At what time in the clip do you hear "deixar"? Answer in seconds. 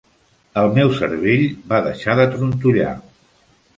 1.91-2.17